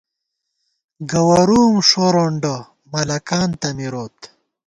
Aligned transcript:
گوَرُوم 1.11 1.73
ݭورونڈہ، 1.89 2.55
ملَکان 2.91 3.49
تہ 3.59 3.69
مِروت 3.77 4.17